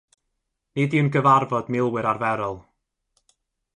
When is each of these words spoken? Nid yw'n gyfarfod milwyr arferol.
Nid 0.79 0.95
yw'n 0.99 1.11
gyfarfod 1.15 1.69
milwyr 1.75 2.09
arferol. 2.13 2.59